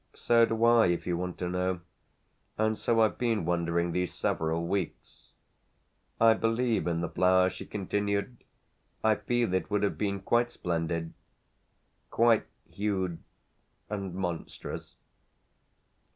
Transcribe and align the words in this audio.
"So 0.15 0.47
do 0.47 0.63
I, 0.65 0.87
if 0.87 1.05
you 1.05 1.15
want 1.15 1.37
to 1.37 1.47
know; 1.47 1.81
and 2.57 2.75
so 2.75 3.01
I've 3.01 3.19
been 3.19 3.45
wondering 3.45 3.91
these 3.91 4.11
several 4.11 4.65
weeks. 4.65 5.33
I 6.19 6.33
believe 6.33 6.87
in 6.87 7.01
the 7.01 7.07
flower," 7.09 7.51
she 7.51 7.67
continued, 7.67 8.43
"I 9.03 9.13
feel 9.13 9.53
it 9.53 9.69
would 9.69 9.83
have 9.83 9.99
been 9.99 10.19
quite 10.19 10.49
splendid, 10.49 11.13
quite 12.09 12.47
huge 12.67 13.19
and 13.91 14.15
monstrous." 14.15 14.95